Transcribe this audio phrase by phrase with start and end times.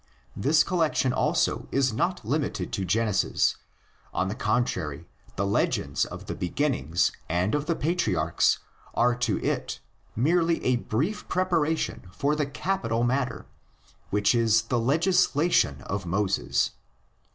[0.35, 3.57] This collection also is not limited to Genesis;
[4.11, 8.57] on the con trary, the legends of the beginnings and of the patriarchs
[8.95, 9.79] are to it
[10.15, 13.45] merely a brief preparation for the capital matter,
[14.09, 16.71] which is the legislation of Moses.